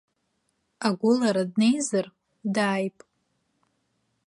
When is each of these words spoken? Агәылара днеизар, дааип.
Агәылара 0.87 1.43
днеизар, 1.51 2.05
дааип. 2.53 2.97